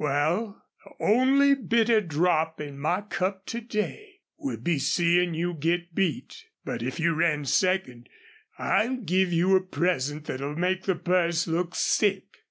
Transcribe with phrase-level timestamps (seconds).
[0.00, 5.92] "Wal, the only bitter drop in my cup to day will be seein' you get
[5.92, 6.44] beat.
[6.64, 8.08] But if you ran second
[8.60, 12.44] I'll give you a present thet'll make the purse look sick."